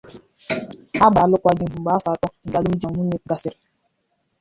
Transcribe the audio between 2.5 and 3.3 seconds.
alụmdi na nwunye